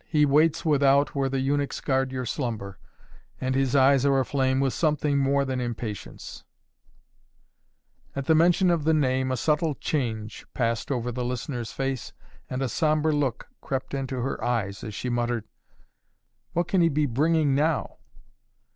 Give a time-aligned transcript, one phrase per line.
[0.09, 2.79] He waits without where the eunuchs guard your slumber,
[3.39, 6.43] and his eyes are aflame with something more than impatience"
[8.15, 12.13] At the mention of the name a subtle change passed over the listener's face,
[12.49, 15.45] and a sombre look crept into her eyes as she muttered:
[16.53, 17.97] "What can he be bringing now?"